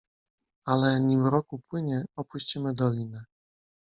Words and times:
"Ale, 0.65 0.99
nim 1.01 1.25
rok 1.25 1.53
upłynie, 1.53 2.05
opuścimy 2.15 2.73
dolinę." 2.73 3.25